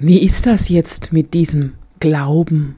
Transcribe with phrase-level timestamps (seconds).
[0.00, 2.74] Wie ist das jetzt mit diesem Glauben?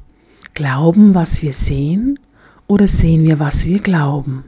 [0.52, 2.18] Glauben, was wir sehen
[2.66, 4.44] oder sehen wir, was wir glauben?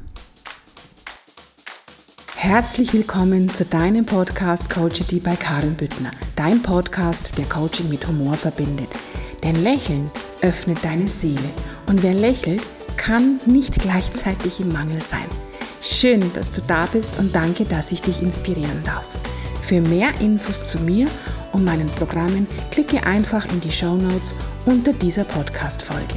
[2.37, 6.11] Herzlich willkommen zu deinem Podcast Coachity bei Karin Büttner.
[6.37, 8.91] Dein Podcast, der Coaching mit Humor verbindet.
[9.43, 10.11] Denn Lächeln
[10.43, 11.39] öffnet deine Seele
[11.87, 12.61] und wer lächelt,
[12.98, 15.27] kann nicht gleichzeitig im Mangel sein.
[15.80, 19.07] Schön, dass du da bist und danke, dass ich dich inspirieren darf.
[19.62, 21.09] Für mehr Infos zu mir
[21.53, 24.34] und meinen Programmen klicke einfach in die Show Notes
[24.66, 26.16] unter dieser Podcast-Folge.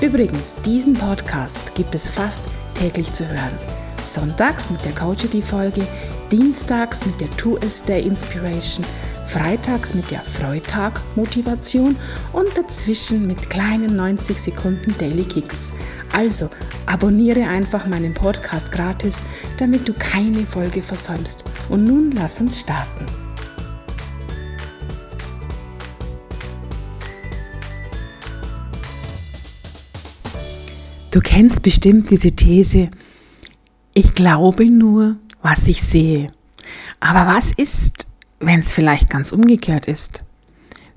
[0.00, 2.44] Übrigens, diesen Podcast gibt es fast
[2.74, 3.58] täglich zu hören.
[4.02, 5.86] Sonntags mit der Coachity-Folge,
[6.32, 8.84] dienstags mit der Two A Day Inspiration,
[9.26, 11.96] freitags mit der Freitag Motivation
[12.32, 15.74] und dazwischen mit kleinen 90 Sekunden Daily Kicks.
[16.12, 16.48] Also
[16.86, 19.22] abonniere einfach meinen Podcast gratis,
[19.58, 21.44] damit du keine Folge versäumst.
[21.68, 23.19] Und nun lass uns starten.
[31.10, 32.88] Du kennst bestimmt diese These,
[33.94, 36.32] ich glaube nur, was ich sehe.
[37.00, 38.06] Aber was ist,
[38.38, 40.22] wenn es vielleicht ganz umgekehrt ist?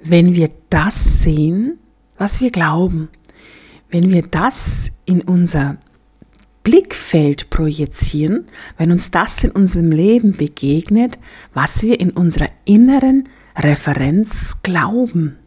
[0.03, 1.79] Wenn wir das sehen,
[2.17, 3.09] was wir glauben,
[3.89, 5.77] wenn wir das in unser
[6.63, 8.45] Blickfeld projizieren,
[8.77, 11.17] wenn uns das in unserem Leben begegnet,
[11.55, 15.37] was wir in unserer inneren Referenz glauben.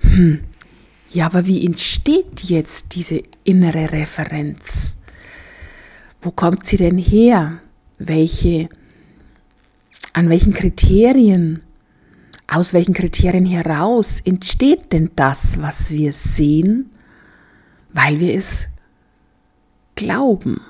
[0.00, 0.40] Hm,
[1.10, 4.98] ja, aber wie entsteht jetzt diese innere Referenz?
[6.20, 7.60] Wo kommt sie denn her?
[7.98, 8.68] Welche,
[10.12, 11.62] an welchen Kriterien,
[12.46, 16.90] aus welchen Kriterien heraus entsteht denn das, was wir sehen,
[17.92, 18.68] weil wir es
[19.94, 20.60] glauben?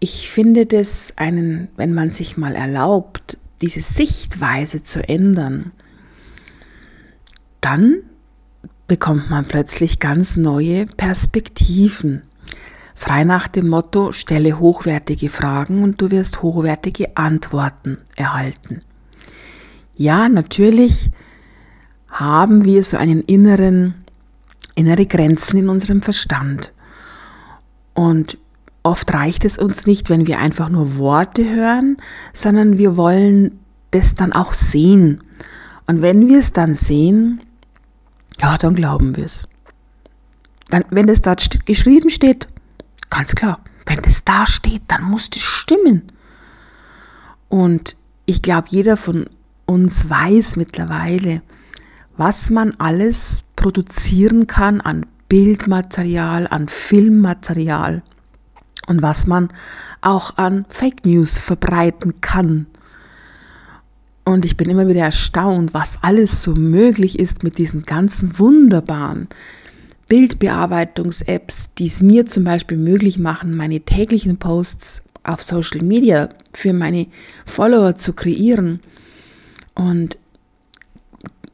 [0.00, 5.72] Ich finde das einen, wenn man sich mal erlaubt, diese Sichtweise zu ändern,
[7.60, 8.02] dann
[8.88, 12.22] bekommt man plötzlich ganz neue Perspektiven.
[12.94, 18.80] Frei nach dem Motto, stelle hochwertige Fragen und du wirst hochwertige Antworten erhalten.
[19.94, 21.10] Ja, natürlich
[22.08, 23.94] haben wir so einen inneren,
[24.74, 26.72] innere Grenzen in unserem Verstand.
[27.94, 28.38] Und
[28.82, 31.98] oft reicht es uns nicht, wenn wir einfach nur Worte hören,
[32.32, 33.60] sondern wir wollen
[33.90, 35.20] das dann auch sehen.
[35.86, 37.40] Und wenn wir es dann sehen,
[38.40, 39.48] ja, dann glauben wir es.
[40.70, 42.48] Dann, wenn das dort st geschrieben steht,
[43.10, 46.02] ganz klar, wenn das da steht, dann muss das stimmen.
[47.48, 49.26] Und ich glaube, jeder von
[49.64, 51.42] uns weiß mittlerweile,
[52.16, 58.02] was man alles produzieren kann an Bildmaterial, an Filmmaterial
[58.86, 59.50] und was man
[60.00, 62.66] auch an Fake News verbreiten kann.
[64.28, 69.26] Und ich bin immer wieder erstaunt, was alles so möglich ist mit diesen ganzen wunderbaren
[70.08, 76.74] Bildbearbeitungs-Apps, die es mir zum Beispiel möglich machen, meine täglichen Posts auf Social Media für
[76.74, 77.06] meine
[77.46, 78.80] Follower zu kreieren.
[79.74, 80.18] Und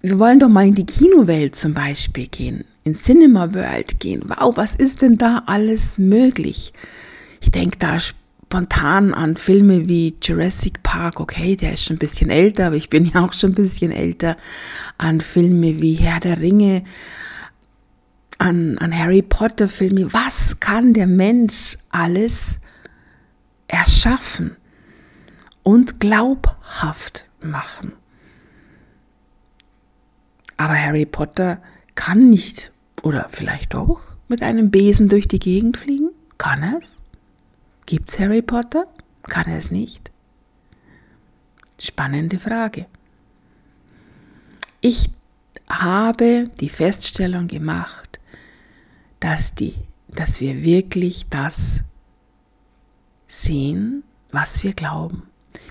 [0.02, 4.24] wir wollen doch mal in die Kinowelt zum Beispiel gehen, in Cinema World gehen.
[4.26, 6.72] Wow, was ist denn da alles möglich?
[7.40, 8.00] Ich denke da
[8.54, 12.88] spontan an Filme wie Jurassic Park, okay, der ist schon ein bisschen älter, aber ich
[12.88, 14.36] bin ja auch schon ein bisschen älter,
[14.96, 16.84] an Filme wie Herr der Ringe,
[18.38, 20.12] an, an Harry Potter Filme.
[20.12, 22.60] Was kann der Mensch alles
[23.66, 24.56] erschaffen
[25.64, 27.92] und glaubhaft machen?
[30.58, 31.60] Aber Harry Potter
[31.96, 32.70] kann nicht,
[33.02, 36.10] oder vielleicht doch, mit einem Besen durch die Gegend fliegen?
[36.38, 37.00] Kann es?
[37.86, 38.86] Gibt's Harry Potter?
[39.22, 40.10] Kann er es nicht?
[41.78, 42.86] Spannende Frage.
[44.80, 45.10] Ich
[45.68, 48.20] habe die Feststellung gemacht,
[49.20, 49.74] dass, die,
[50.08, 51.80] dass wir wirklich das
[53.26, 55.24] sehen, was wir glauben.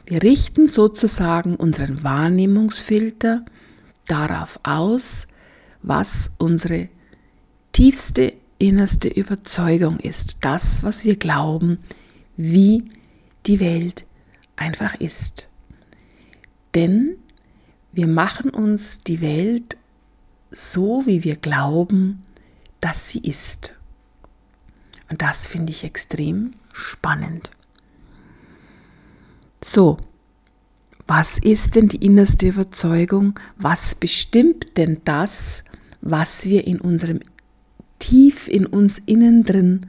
[0.06, 3.46] Wir richten sozusagen unseren Wahrnehmungsfilter
[4.08, 5.28] darauf aus,
[5.82, 6.90] was unsere
[7.72, 10.38] tiefste, innerste Überzeugung ist.
[10.42, 11.80] Das, was wir glauben,
[12.38, 12.90] wie
[13.46, 14.06] die Welt
[14.56, 15.50] einfach ist.
[16.76, 17.18] Denn
[17.92, 19.78] wir machen uns die Welt
[20.52, 22.24] so, wie wir glauben,
[22.82, 23.76] dass sie ist.
[25.10, 27.52] Und das finde ich extrem spannend.
[29.64, 29.98] So,
[31.08, 33.40] was ist denn die innerste Überzeugung?
[33.58, 35.64] Was bestimmt denn das,
[36.02, 37.20] was wir in unserem
[38.00, 39.88] tief in uns innen drin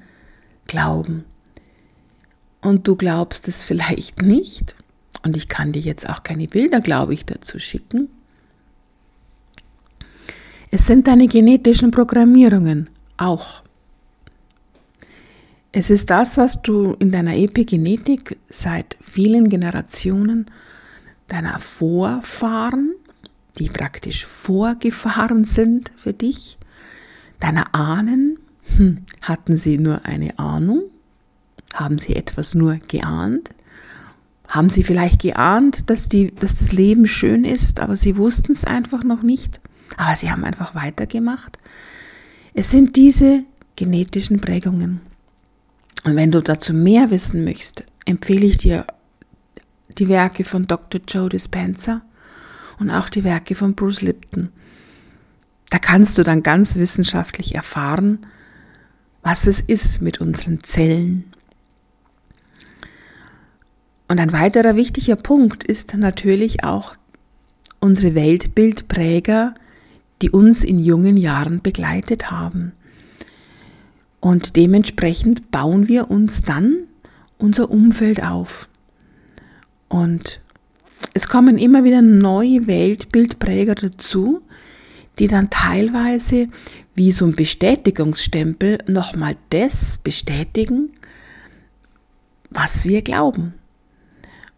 [0.66, 1.24] glauben?
[2.64, 4.74] Und du glaubst es vielleicht nicht,
[5.22, 8.08] und ich kann dir jetzt auch keine Bilder, glaube ich, dazu schicken,
[10.70, 13.62] Es sind deine genetischen Programmierungen auch.
[15.70, 20.46] Es ist das, was du in deiner Epigenetik seit vielen Generationen
[21.28, 22.92] deiner Vorfahren,
[23.56, 26.58] die praktisch vorgefahren sind für dich,
[27.38, 28.40] deiner Ahnen,
[28.76, 30.90] hm, hatten sie nur eine Ahnung?
[31.74, 33.50] Haben sie etwas nur geahnt?
[34.46, 38.64] Haben sie vielleicht geahnt, dass, die, dass das Leben schön ist, aber sie wussten es
[38.64, 39.60] einfach noch nicht?
[39.96, 41.58] Aber sie haben einfach weitergemacht.
[42.54, 43.44] Es sind diese
[43.74, 45.00] genetischen Prägungen.
[46.04, 48.86] Und wenn du dazu mehr wissen möchtest, empfehle ich dir
[49.98, 51.00] die Werke von Dr.
[51.08, 52.02] Joe Dispenza
[52.78, 54.50] und auch die Werke von Bruce Lipton.
[55.70, 58.20] Da kannst du dann ganz wissenschaftlich erfahren,
[59.22, 61.33] was es ist mit unseren Zellen.
[64.14, 66.94] Und ein weiterer wichtiger Punkt ist natürlich auch
[67.80, 69.54] unsere Weltbildpräger,
[70.22, 72.70] die uns in jungen Jahren begleitet haben.
[74.20, 76.84] Und dementsprechend bauen wir uns dann
[77.38, 78.68] unser Umfeld auf.
[79.88, 80.40] Und
[81.12, 84.42] es kommen immer wieder neue Weltbildpräger dazu,
[85.18, 86.46] die dann teilweise
[86.94, 90.90] wie so ein Bestätigungsstempel nochmal das bestätigen,
[92.50, 93.54] was wir glauben.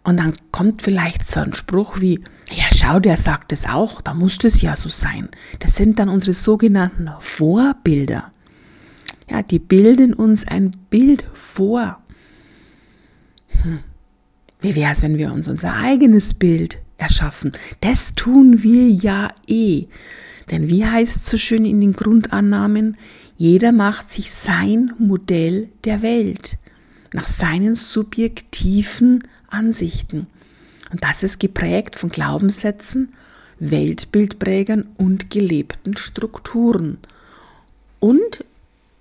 [0.07, 2.21] Und dann kommt vielleicht so ein Spruch wie,
[2.53, 5.29] ja schau, der sagt es auch, da muss es ja so sein.
[5.59, 8.31] Das sind dann unsere sogenannten Vorbilder.
[9.29, 11.99] Ja, die bilden uns ein Bild vor.
[13.63, 13.81] Hm.
[14.61, 17.51] Wie wäre es, wenn wir uns unser eigenes Bild erschaffen?
[17.81, 19.87] Das tun wir ja eh.
[20.53, 22.97] Denn wie heißt es so schön in den Grundannahmen,
[23.37, 26.59] jeder macht sich sein Modell der Welt
[27.13, 29.25] nach seinen subjektiven
[29.57, 30.27] Ansichten.
[30.93, 33.15] Und das ist geprägt von Glaubenssätzen,
[33.59, 36.99] Weltbildprägern und gelebten Strukturen.
[37.99, 38.45] Und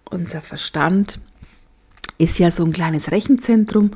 [0.10, 1.20] unser Verstand
[2.18, 3.92] ist ja so ein kleines Rechenzentrum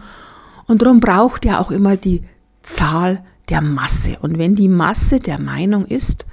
[0.67, 2.23] und darum braucht er auch immer die
[2.61, 4.17] Zahl der Masse.
[4.19, 6.25] Und wenn die Masse der Meinung ist,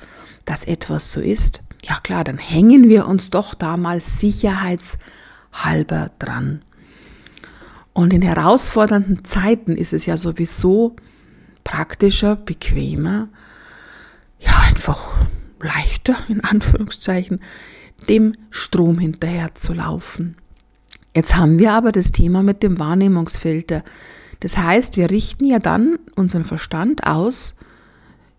[0.45, 6.63] dass etwas so ist, ja klar, dann hängen wir uns doch da mal sicherheitshalber dran.
[7.97, 10.97] Und in herausfordernden Zeiten ist es ja sowieso
[11.65, 13.31] praktischer, bequemer,
[14.39, 15.15] ja einfach
[15.63, 17.41] leichter in Anführungszeichen,
[18.07, 20.37] dem Strom hinterher zu laufen.
[21.15, 23.83] Jetzt haben wir aber das Thema mit dem Wahrnehmungsfilter.
[24.41, 27.55] Das heißt, wir richten ja dann unseren Verstand aus,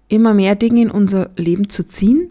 [0.07, 2.29] immer mehr Dinge in unser Leben zu ziehen,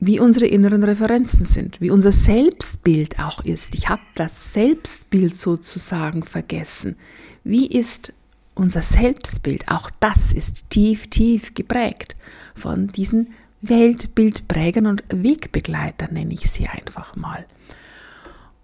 [0.00, 3.74] wie unsere inneren Referenzen sind, wie unser Selbstbild auch ist.
[3.74, 6.96] Ich habe das Selbstbild sozusagen vergessen.
[7.42, 8.12] Wie ist
[8.54, 9.68] unser Selbstbild?
[9.68, 12.16] Auch das ist tief, tief geprägt
[12.54, 13.28] von diesen
[13.60, 17.44] Weltbildprägern und Wegbegleitern, nenne ich sie einfach mal.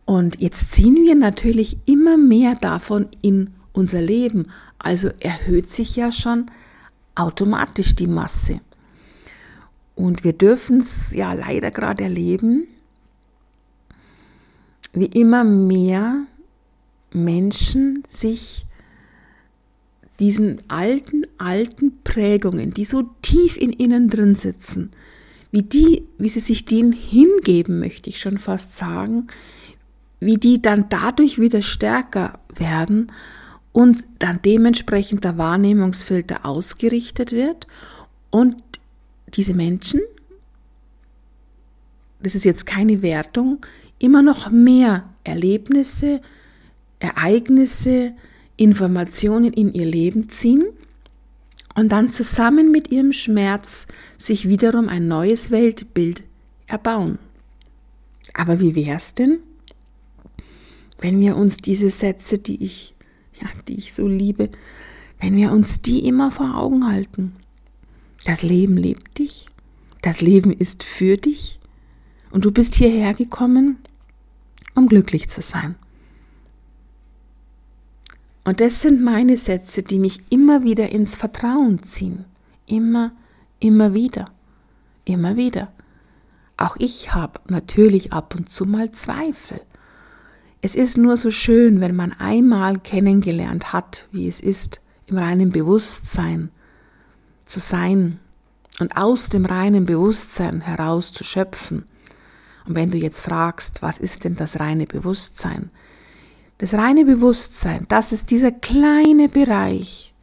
[0.04, 4.46] Und jetzt ziehen wir natürlich immer mehr davon in unser Leben.
[4.78, 6.46] Also erhöht sich ja schon
[7.14, 8.60] automatisch die Masse.
[9.94, 12.66] Und wir dürfen es ja leider gerade erleben,
[14.92, 16.26] wie immer mehr
[17.12, 18.66] Menschen sich
[20.20, 24.90] diesen alten, alten Prägungen, die so tief in ihnen drin sitzen,
[25.50, 29.28] wie die, wie sie sich denen hingeben, möchte ich schon fast sagen,
[30.20, 33.12] wie die dann dadurch wieder stärker werden
[33.72, 37.66] und dann dementsprechend der Wahrnehmungsfilter ausgerichtet wird
[38.30, 38.56] und
[39.36, 40.00] diese Menschen,
[42.20, 43.64] das ist jetzt keine Wertung,
[43.98, 46.20] immer noch mehr Erlebnisse,
[46.98, 48.14] Ereignisse,
[48.56, 50.62] Informationen in ihr Leben ziehen
[51.74, 53.86] und dann zusammen mit ihrem Schmerz
[54.16, 56.22] sich wiederum ein neues Weltbild
[56.66, 57.18] erbauen.
[58.32, 59.40] Aber wie wäre es denn,
[61.00, 62.94] wenn wir uns diese Sätze, die ich,
[63.40, 64.50] ja, die ich so liebe,
[65.20, 67.36] wenn wir uns die immer vor Augen halten?
[68.24, 69.46] Das Leben lebt dich,
[70.02, 71.58] das Leben ist für dich
[72.30, 73.78] und du bist hierher gekommen,
[74.74, 75.76] um glücklich zu sein.
[78.44, 82.24] Und das sind meine Sätze, die mich immer wieder ins Vertrauen ziehen.
[82.66, 83.12] Immer,
[83.58, 84.26] immer wieder,
[85.04, 85.72] immer wieder.
[86.56, 89.60] Auch ich habe natürlich ab und zu mal Zweifel.
[90.60, 95.50] Es ist nur so schön, wenn man einmal kennengelernt hat, wie es ist, im reinen
[95.50, 96.50] Bewusstsein
[97.46, 98.18] zu sein
[98.80, 101.84] und aus dem reinen Bewusstsein heraus zu schöpfen.
[102.66, 105.70] Und wenn du jetzt fragst, was ist denn das reine Bewusstsein?
[106.58, 110.14] Das reine Bewusstsein, das ist dieser kleine Bereich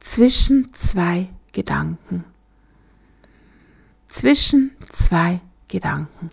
[0.00, 2.24] zwischen zwei Gedanken.
[4.08, 6.30] zwischen zwei Gedanken.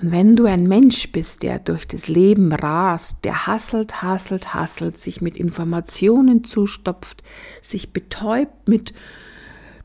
[0.00, 4.98] Und wenn du ein Mensch bist, der durch das Leben rast, der hasselt, hasselt, hasselt,
[4.98, 7.24] sich mit Informationen zustopft,
[7.60, 8.94] sich betäubt mit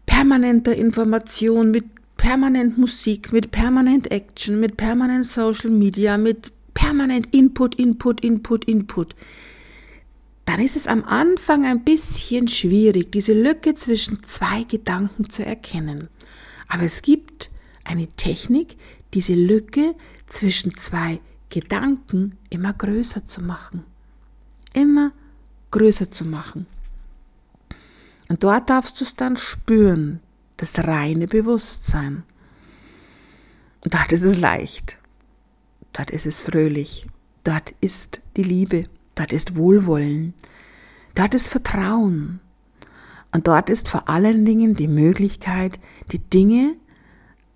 [0.06, 1.86] permanenter Information, mit
[2.18, 9.16] permanent Musik, mit permanent Action, mit permanent Social Media, mit permanent Input, Input, Input, Input,
[10.46, 16.10] dann ist es am Anfang ein bisschen schwierig, diese Lücke zwischen zwei Gedanken zu erkennen.
[16.68, 17.50] Aber es gibt
[17.84, 18.76] eine Technik,
[19.14, 19.96] diese Lücke
[20.26, 23.84] zwischen zwei Gedanken immer größer zu machen.
[24.74, 25.12] Immer
[25.72, 26.66] größer zu machen.
[28.34, 30.20] Und dort darfst du es dann spüren,
[30.58, 32.24] das reine Bewusstsein.
[33.86, 34.98] Und dort ist es leicht.
[35.94, 37.06] Dort ist es fröhlich.
[37.44, 38.86] Dort ist die Liebe.
[39.14, 40.34] Dort ist Wohlwollen.
[41.14, 42.40] Dort ist Vertrauen.
[43.32, 45.80] Und dort ist vor allen Dingen die Möglichkeit,
[46.12, 46.76] die Dinge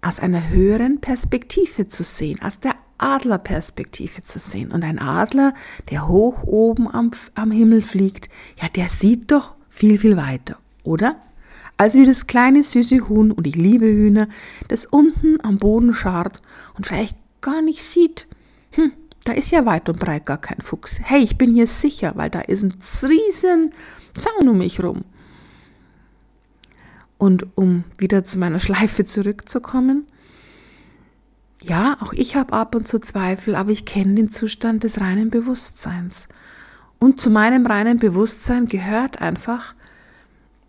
[0.02, 4.72] aus einer höheren Perspektive zu sehen, aus der Adlerperspektive zu sehen.
[4.72, 5.56] Und ein Adler,
[5.90, 8.30] der hoch oben am, am Himmel fliegt,
[8.62, 10.58] ja, der sieht doch viel, viel weiter,
[10.88, 11.18] oder?
[11.78, 14.28] Als wie das kleine süße Huhn, und ich liebe Hühner,
[14.68, 16.42] das unten am Boden scharrt
[16.76, 18.28] und vielleicht gar nicht sieht.
[18.72, 18.92] Hm,
[19.24, 21.00] da ist ja weit und breit gar kein Fuchs.
[21.04, 23.74] Hey, ich bin hier sicher, weil da ist ein riesen
[24.18, 25.04] Zaun um mich rum.
[27.20, 30.06] Und um wieder zu meiner Schleife zurückzukommen,
[31.62, 35.30] ja, auch ich habe ab und zu Zweifel, aber ich kenne den Zustand des reinen
[35.30, 36.28] Bewusstseins.
[37.00, 39.76] Und zu meinem reinen Bewusstsein gehört einfach,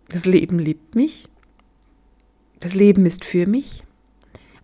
[0.09, 1.29] das Leben liebt mich,
[2.59, 3.83] das Leben ist für mich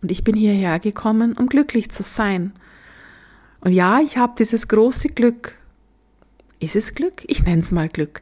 [0.02, 2.54] und ich bin hierher gekommen, um glücklich zu sein.
[3.62, 5.56] Und ja, ich habe dieses große Glück,
[6.60, 7.24] ist es Glück?
[7.28, 8.22] Ich nenne es mal Glück,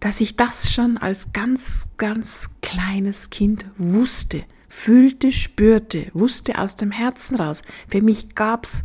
[0.00, 6.90] dass ich das schon als ganz, ganz kleines Kind wusste, fühlte, spürte, wusste aus dem
[6.90, 7.62] Herzen raus.
[7.88, 8.84] Für mich gab es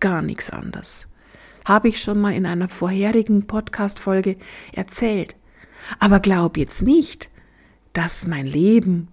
[0.00, 1.10] gar nichts anderes.
[1.64, 4.36] Habe ich schon mal in einer vorherigen Podcast-Folge
[4.72, 5.36] erzählt.
[5.98, 7.30] Aber glaub jetzt nicht,
[7.92, 9.08] dass mein Leben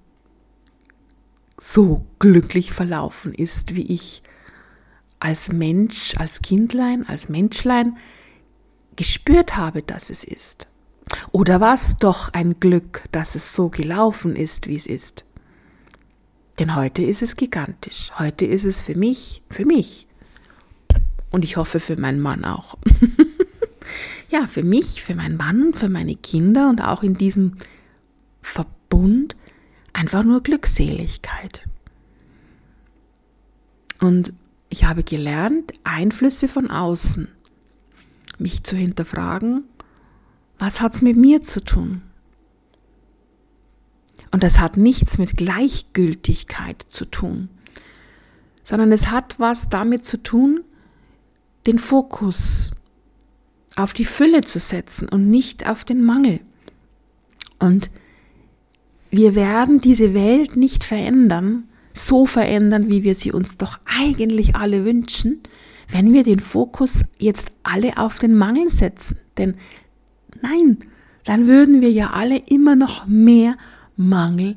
[1.58, 4.24] so glücklich verlaufen ist, wie ich
[5.20, 7.98] als Mensch, als Kindlein, als Menschlein
[8.96, 10.68] gespürt habe, dass es ist.
[11.32, 15.26] Oder war es doch ein Glück, dass es so gelaufen ist, wie es ist?
[16.60, 18.12] Denn heute ist es gigantisch.
[18.18, 20.08] Heute ist es für mich, für mich.
[21.30, 22.78] Und ich hoffe für meinen Mann auch.
[24.32, 27.58] ja, für mich, für meinen Mann, für meine Kinder und auch in diesem
[28.42, 29.36] Verbund
[29.94, 31.68] einfach nur Glückseligkeit.
[34.00, 34.34] Und
[34.70, 37.28] ich habe gelernt, Einflüsse von außen,
[38.40, 39.66] mich zu hinterfragen,
[40.58, 42.02] was hat es mit mir zu tun?
[44.32, 47.50] Und das hat nichts mit Gleichgültigkeit zu tun,
[48.64, 50.64] sondern es hat was damit zu tun,
[51.68, 52.74] den Fokus
[53.82, 56.40] auf die Fülle zu setzen und nicht auf den Mangel.
[57.60, 57.90] Und
[59.10, 64.86] wir werden diese Welt nicht verändern, so verändern, wie wir sie uns doch eigentlich alle
[64.86, 65.42] wünschen,
[65.90, 69.18] wenn wir den Fokus jetzt alle auf den Mangel setzen.
[69.38, 69.56] Denn
[70.42, 70.78] nein,
[71.26, 73.58] dann würden wir ja alle immer noch mehr
[73.98, 74.56] Mangel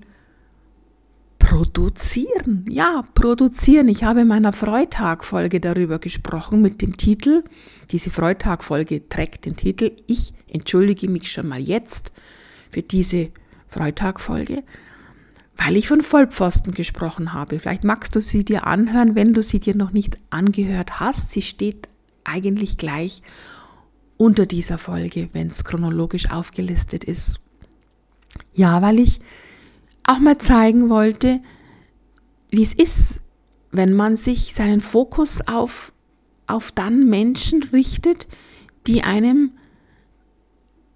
[1.55, 2.67] produzieren.
[2.69, 3.87] Ja, produzieren.
[3.87, 7.45] Ich habe in meiner Freitag-Folge darüber gesprochen mit dem Titel.
[7.93, 12.13] Diese Freitag-Folge trägt den Titel Ich entschuldige mich schon mal jetzt
[12.73, 13.29] für diese
[13.69, 14.65] Freitag-Folge,
[15.57, 17.61] weil ich von Vollpfosten gesprochen habe.
[17.61, 21.31] Vielleicht magst du sie dir anhören, wenn du sie dir noch nicht angehört hast.
[21.31, 21.89] Sie steht
[22.25, 23.23] eigentlich gleich
[24.17, 27.39] unter dieser Folge, wenn es chronologisch aufgelistet ist.
[28.55, 29.21] Ja, weil ich
[30.05, 31.41] auch mal zeigen wollte,
[32.51, 33.23] wie es ist,
[33.73, 35.93] wenn man sich seinen Fokus auf,
[36.47, 38.29] auf dann Menschen richtet,
[38.87, 39.53] die einem,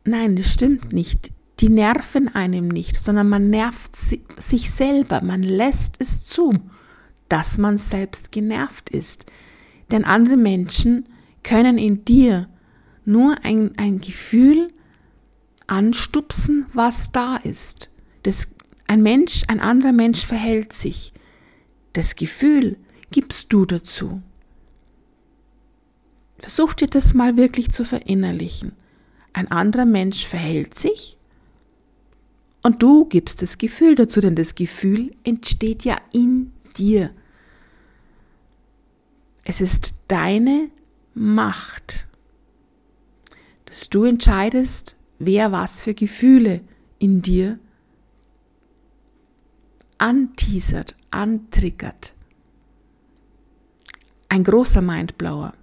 [0.04, 5.96] nein, das stimmt nicht, die nerven einem nicht, sondern man nervt sich selber, man lässt
[5.98, 6.52] es zu,
[7.28, 9.26] dass man selbst genervt ist.
[9.90, 11.08] Denn andere Menschen
[11.42, 12.48] können in dir
[13.04, 14.72] nur ein, ein Gefühl
[15.66, 17.90] anstupsen, was da ist.
[18.22, 18.50] Das,
[18.88, 21.12] ein Mensch, ein anderer Mensch verhält sich.
[21.92, 22.76] Das Gefühl
[23.10, 24.22] gibst du dazu.
[26.38, 28.72] Versuch dir das mal wirklich zu verinnerlichen.
[29.32, 31.18] Ein anderer Mensch verhält sich
[32.62, 37.10] und du gibst das Gefühl dazu, denn das Gefühl entsteht ja in dir.
[39.44, 40.70] Es ist deine
[41.14, 42.06] Macht,
[43.66, 46.60] dass du entscheidest, wer was für Gefühle
[46.98, 47.58] in dir
[49.98, 52.14] anteasert, antriggert.
[54.28, 55.54] Ein großer Mindblower,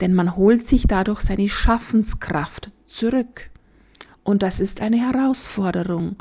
[0.00, 3.50] denn man holt sich dadurch seine Schaffenskraft zurück.
[4.24, 6.16] Und das ist eine Herausforderung,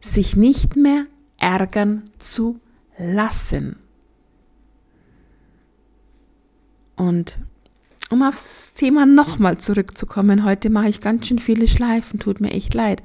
[0.00, 1.06] sich nicht mehr
[1.38, 2.60] ärgern zu
[2.98, 3.76] lassen.
[6.96, 7.38] Und
[8.10, 12.74] um aufs Thema nochmal zurückzukommen, heute mache ich ganz schön viele Schleifen, tut mir echt
[12.74, 13.02] leid.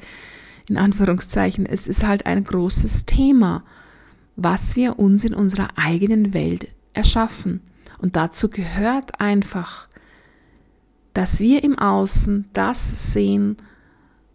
[0.70, 3.64] In Anführungszeichen, es ist halt ein großes Thema,
[4.36, 7.62] was wir uns in unserer eigenen Welt erschaffen.
[8.00, 9.88] Und dazu gehört einfach,
[11.14, 13.58] dass wir im Außen das sehen,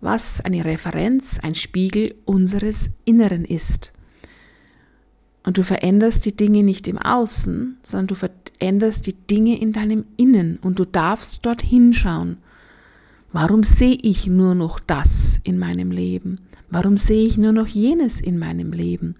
[0.00, 3.92] was eine Referenz, ein Spiegel unseres Inneren ist.
[5.44, 10.04] Und du veränderst die Dinge nicht im Außen, sondern du veränderst die Dinge in deinem
[10.16, 12.38] Innen und du darfst dort hinschauen.
[13.32, 16.40] Warum sehe ich nur noch das in meinem Leben?
[16.70, 19.16] Warum sehe ich nur noch jenes in meinem Leben?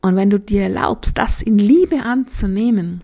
[0.00, 3.02] Und wenn du dir erlaubst, das in Liebe anzunehmen,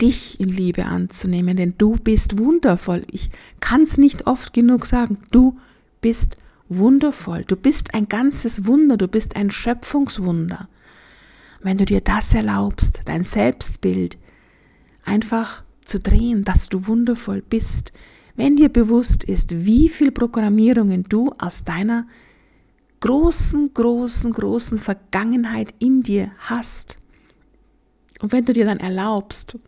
[0.00, 3.04] dich in Liebe anzunehmen, denn du bist wundervoll.
[3.10, 3.30] Ich
[3.60, 5.58] kann es nicht oft genug sagen, du
[6.00, 6.36] bist
[6.68, 7.44] wundervoll.
[7.46, 10.68] Du bist ein ganzes Wunder, du bist ein Schöpfungswunder.
[11.62, 14.18] Wenn du dir das erlaubst, dein Selbstbild
[15.04, 17.92] einfach zu drehen, dass du wundervoll bist,
[18.34, 22.06] wenn dir bewusst ist, wie viel Programmierungen du aus deiner
[23.00, 26.98] großen, großen, großen Vergangenheit in dir hast.
[28.20, 29.58] Und wenn du dir dann erlaubst,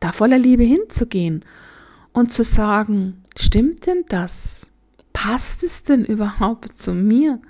[0.00, 1.44] da voller Liebe hinzugehen
[2.12, 4.68] und zu sagen, stimmt denn das?
[5.18, 7.40] passt es denn überhaupt zu mir?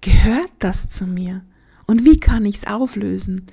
[0.00, 1.44] Gehört das zu mir?
[1.86, 3.46] Und wie kann ich es auflösen?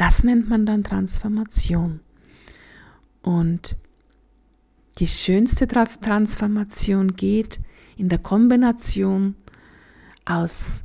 [0.00, 2.00] Das nennt man dann Transformation.
[3.20, 3.76] Und
[4.98, 7.60] die schönste Transformation geht
[7.98, 9.34] in der Kombination
[10.24, 10.84] aus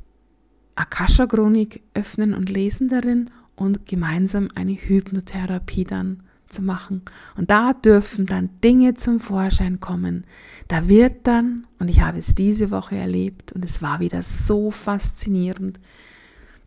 [0.76, 7.04] Akasha-Chronik öffnen und lesen darin und gemeinsam eine Hypnotherapie dann zu machen.
[7.38, 10.26] Und da dürfen dann Dinge zum Vorschein kommen.
[10.68, 14.72] Da wird dann, und ich habe es diese Woche erlebt und es war wieder so
[14.72, 15.80] faszinierend,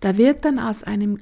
[0.00, 1.18] da wird dann aus einem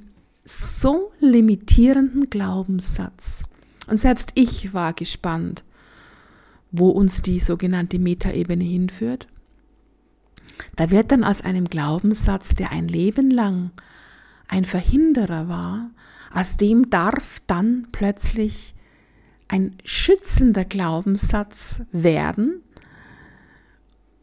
[0.47, 3.43] so limitierenden Glaubenssatz,
[3.87, 5.63] und selbst ich war gespannt,
[6.71, 9.27] wo uns die sogenannte Metaebene hinführt,
[10.75, 13.71] da wird dann aus einem Glaubenssatz, der ein Leben lang
[14.47, 15.91] ein Verhinderer war,
[16.33, 18.73] aus dem darf dann plötzlich
[19.47, 22.61] ein schützender Glaubenssatz werden.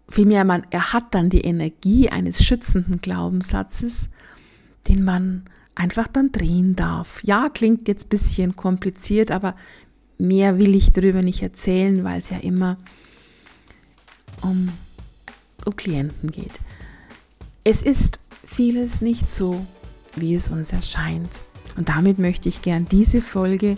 [0.08, 4.10] Vielmehr, man, er hat dann die Energie eines schützenden Glaubenssatzes,
[4.88, 7.22] den man einfach dann drehen darf.
[7.24, 9.54] Ja, klingt jetzt ein bisschen kompliziert, aber
[10.18, 12.76] mehr will ich darüber nicht erzählen, weil es ja immer
[14.42, 14.68] um,
[15.64, 16.60] um Klienten geht.
[17.64, 19.64] Es ist vieles nicht so,
[20.16, 21.40] wie es uns erscheint.
[21.76, 23.76] Und damit möchte ich gern diese Folge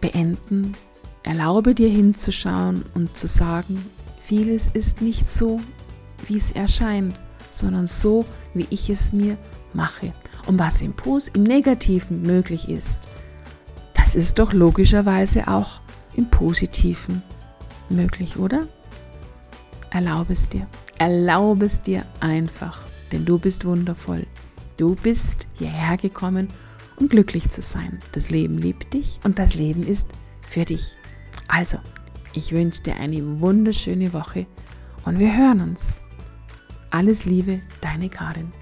[0.00, 0.74] beenden.
[1.22, 3.84] Erlaube dir hinzuschauen und zu sagen,
[4.22, 5.58] vieles ist nicht so,
[6.26, 7.18] wie es erscheint,
[7.50, 9.36] sondern so, wie ich es mir
[9.74, 10.12] mache.
[10.46, 13.00] Und was im, Pos im Negativen möglich ist,
[13.94, 15.80] das ist doch logischerweise auch
[16.14, 17.22] im Positiven
[17.90, 18.66] möglich, oder?
[19.90, 20.66] Erlaube es dir.
[20.98, 22.80] Erlaube es dir einfach,
[23.12, 24.26] denn du bist wundervoll.
[24.76, 26.50] Du bist hierher gekommen,
[26.96, 28.00] um glücklich zu sein.
[28.12, 30.08] Das Leben liebt dich und das Leben ist
[30.42, 30.94] für dich.
[31.46, 31.78] Also,
[32.32, 34.46] ich wünsche dir eine wunderschöne Woche
[35.04, 36.00] und wir hören uns.
[36.90, 38.52] Alles Liebe, deine Karin.